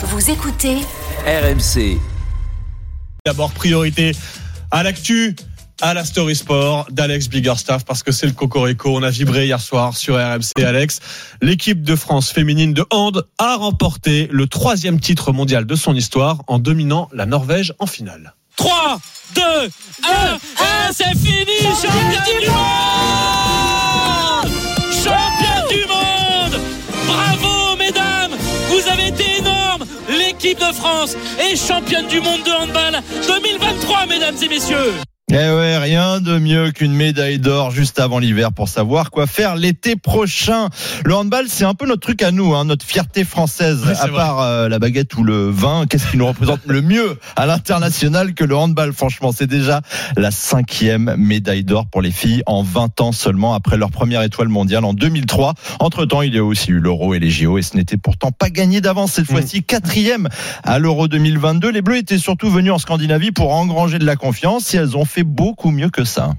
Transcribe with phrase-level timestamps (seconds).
[0.00, 0.76] Vous écoutez
[1.26, 1.98] RMC.
[3.26, 4.12] D'abord, priorité
[4.70, 5.34] à l'actu,
[5.80, 8.96] à la Story Sport d'Alex Biggerstaff parce que c'est le Cocorico.
[8.96, 11.00] On a vibré hier soir sur RMC, Alex.
[11.42, 16.44] L'équipe de France féminine de hand a remporté le troisième titre mondial de son histoire
[16.46, 18.34] en dominant la Norvège en finale.
[18.54, 19.00] 3,
[19.34, 19.68] 2, 1,
[20.88, 23.47] 1, c'est fini, champion du monde
[30.08, 34.94] L'équipe de France est championne du monde de handball 2023, mesdames et messieurs
[35.30, 39.56] Eh ouais, rien de mieux qu'une médaille d'or juste avant l'hiver pour savoir quoi faire
[39.56, 40.70] l'été prochain.
[41.04, 43.82] Le handball, c'est un peu notre truc à nous, hein, notre fierté française.
[43.84, 44.16] Oui, à vrai.
[44.16, 48.32] part euh, la baguette ou le vin, qu'est-ce qui nous représente le mieux à l'international
[48.32, 49.82] que le handball Franchement, c'est déjà
[50.16, 54.48] la cinquième médaille d'or pour les filles en 20 ans seulement après leur première étoile
[54.48, 55.52] mondiale en 2003.
[55.78, 58.48] Entre-temps, il y a aussi eu l'Euro et les JO et ce n'était pourtant pas
[58.48, 59.62] gagné d'avance cette fois-ci.
[59.62, 60.30] Quatrième
[60.64, 61.70] à l'Euro 2022.
[61.70, 65.04] Les Bleus étaient surtout venus en Scandinavie pour engranger de la confiance et elles ont
[65.04, 66.34] fait beaucoup mieux que ça.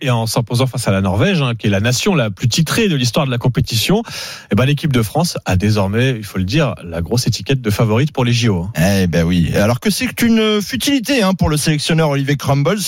[0.00, 2.88] Et en s'imposant face à la Norvège, hein, qui est la nation la plus titrée
[2.88, 4.02] de l'histoire de la compétition,
[4.50, 7.70] eh ben, l'équipe de France a désormais, il faut le dire, la grosse étiquette de
[7.70, 8.68] favorite pour les JO.
[8.74, 9.00] hein.
[9.02, 9.54] Eh ben oui.
[9.54, 12.80] Alors que c'est une futilité hein, pour le sélectionneur Olivier Crumbles,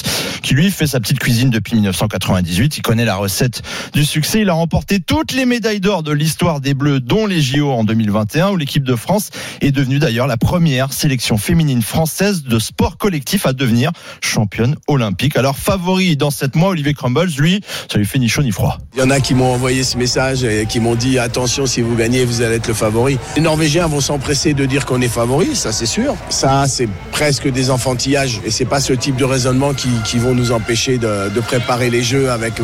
[0.42, 2.78] qui lui fait sa petite cuisine depuis 1998.
[2.78, 4.40] Il connaît la recette du succès.
[4.40, 7.84] Il a remporté toutes les médailles d'or de l'histoire des Bleus, dont les JO en
[7.84, 12.96] 2021, où l'équipe de France est devenue d'ailleurs la première sélection féminine française de sport
[12.98, 15.36] collectif à devenir championne olympique.
[15.36, 18.78] Alors favori dans cette mois, Crumbles, lui, ça lui fait ni chaud ni froid.
[18.94, 21.80] Il y en a qui m'ont envoyé ce message et qui m'ont dit attention si
[21.80, 23.18] vous gagnez vous allez être le favori.
[23.36, 26.16] Les Norvégiens vont s'empresser de dire qu'on est favori, ça c'est sûr.
[26.28, 30.34] Ça c'est presque des enfantillages et c'est pas ce type de raisonnement qui, qui vont
[30.34, 32.54] nous empêcher de, préparer les jeux avec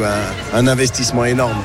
[0.55, 1.56] un investissement énorme.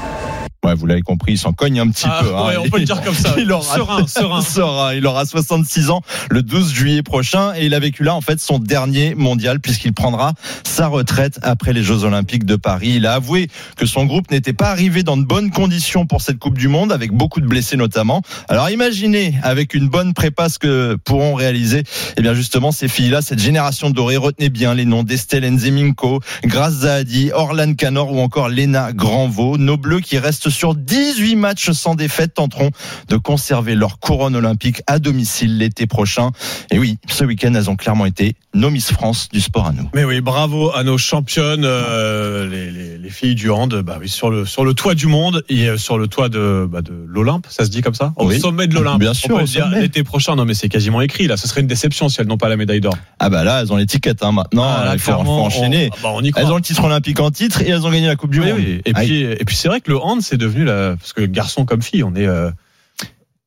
[0.72, 2.34] Ouais, vous l'avez compris, il s'en cogne un petit Ah, peu.
[2.34, 2.48] hein.
[2.48, 3.36] ouais, on peut le dire comme ça.
[3.38, 4.42] Il aura, Serein, serein.
[4.42, 4.94] serein.
[4.94, 8.40] Il aura 66 ans le 12 juillet prochain et il a vécu là en fait
[8.40, 10.34] son dernier mondial puisqu'il prendra
[10.64, 12.94] sa retraite après les Jeux Olympiques de Paris.
[12.96, 16.38] Il a avoué que son groupe n'était pas arrivé dans de bonnes conditions pour cette
[16.40, 18.22] Coupe du Monde avec beaucoup de blessés notamment.
[18.48, 21.84] Alors imaginez avec une bonne prépa ce que pourront réaliser
[22.18, 24.18] eh bien justement ces filles-là, cette génération dorée.
[24.18, 29.58] Retenez bien les noms d'Estelle Nzeminko, Grace Zahadi, Orlan Canor ou encore Léna Granvaux.
[29.58, 32.70] Nos bleus qui restent sur 18 matchs sans défaite tenteront
[33.10, 36.32] de conserver leur couronne olympique à domicile l'été prochain.
[36.72, 39.90] Et oui, ce week-end, elles ont clairement été nos Miss France du sport à nous.
[39.94, 44.08] Mais oui, bravo à nos championnes, euh, les, les- les filles du hand, bah oui,
[44.10, 46.94] sur le sur le toit du monde et euh, sur le toit de bah, de
[47.08, 48.40] l'Olympe, ça se dit comme ça, au Oui.
[48.40, 49.00] sommet de l'Olympe.
[49.00, 50.36] Bien On sûr, peut au le dire l'été prochain.
[50.36, 51.36] Non, mais c'est quasiment écrit là.
[51.38, 52.96] Ce serait une déception si elles n'ont pas la médaille d'or.
[53.20, 54.64] Ah bah là, elles ont l'étiquette hein, maintenant.
[54.66, 55.90] Ah, là, il faut, enchaîner.
[56.00, 56.32] On, bah, on y.
[56.36, 58.48] Elles ont le titre olympique en titre et elles ont gagné la Coupe du Oui,
[58.50, 58.58] Monde.
[58.60, 58.82] oui.
[58.86, 61.66] Et puis et puis c'est vrai que le hand c'est devenu la parce que garçon
[61.66, 62.50] comme fille, on est euh,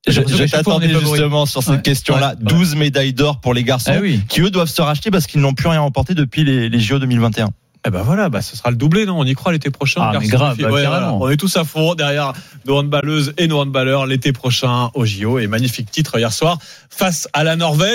[0.08, 0.20] Je,
[0.50, 1.82] t'attendais justement sur cette Ouais.
[1.82, 2.30] question-là.
[2.30, 2.34] Ouais.
[2.52, 4.20] 12 médailles d'or pour les garçons oui.
[4.28, 6.98] qui eux doivent se racheter parce qu'ils n'ont plus rien remporté depuis les, les JO
[6.98, 7.48] 2021.
[7.86, 9.18] Eh ben voilà, bah ce sera le doublé, non?
[9.18, 10.00] On y croit l'été prochain.
[10.02, 11.18] Ah, mais grave, bah, Ouais, carrément.
[11.18, 11.24] voilà.
[11.26, 12.32] On est tous à fond derrière
[12.66, 16.56] nos handballeuses et nos handballeurs l'été prochain au JO et magnifique titre hier soir
[16.88, 17.90] face à la Norvège.